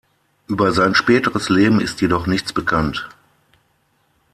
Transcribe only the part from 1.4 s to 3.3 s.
Leben ist jedoch nichts bekannt.